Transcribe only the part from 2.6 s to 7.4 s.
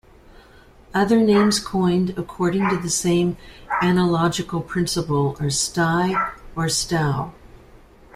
to the same analogical principle are "sti" or "stau".